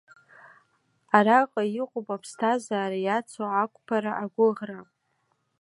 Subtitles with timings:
[1.17, 4.79] Араҟа иҟоуп аԥсҭазаара иацу ақәԥара, агәыӷра.